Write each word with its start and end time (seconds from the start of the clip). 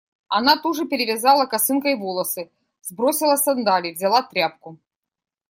Она 0.29 0.55
туже 0.57 0.85
перевязала 0.87 1.45
косынкой 1.45 1.95
волосы. 1.95 2.49
Сбросила 2.81 3.35
сандалии. 3.35 3.93
Взяла 3.93 4.23
тряпку. 4.23 4.79